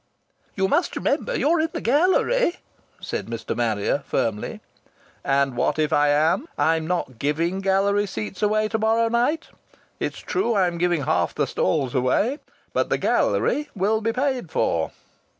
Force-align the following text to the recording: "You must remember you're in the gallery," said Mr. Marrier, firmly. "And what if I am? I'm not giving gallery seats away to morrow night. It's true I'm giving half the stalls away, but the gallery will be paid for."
"You 0.55 0.67
must 0.67 0.95
remember 0.95 1.37
you're 1.37 1.59
in 1.59 1.69
the 1.73 1.79
gallery," 1.79 2.57
said 2.99 3.27
Mr. 3.27 3.55
Marrier, 3.55 3.99
firmly. 4.07 4.59
"And 5.23 5.55
what 5.55 5.77
if 5.77 5.93
I 5.93 6.07
am? 6.09 6.47
I'm 6.57 6.87
not 6.87 7.19
giving 7.19 7.61
gallery 7.61 8.07
seats 8.07 8.41
away 8.41 8.67
to 8.69 8.79
morrow 8.79 9.09
night. 9.09 9.49
It's 9.99 10.17
true 10.17 10.55
I'm 10.55 10.79
giving 10.79 11.03
half 11.03 11.35
the 11.35 11.45
stalls 11.45 11.93
away, 11.93 12.39
but 12.73 12.89
the 12.89 12.97
gallery 12.97 13.69
will 13.75 14.01
be 14.01 14.11
paid 14.11 14.49
for." 14.49 14.89